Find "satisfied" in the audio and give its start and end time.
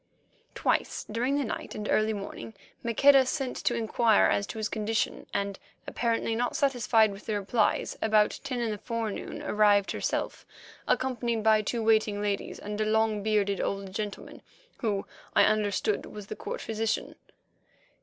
6.55-7.11